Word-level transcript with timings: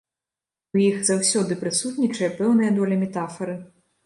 У 0.77 0.79
іх 0.83 0.97
заўсёды 1.09 1.57
прысутнічае 1.65 2.31
пэўная 2.41 2.71
доля 2.79 2.99
метафары. 3.05 3.55